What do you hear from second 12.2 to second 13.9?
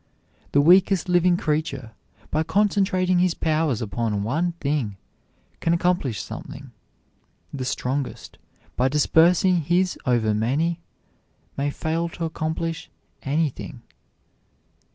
accomplish anything.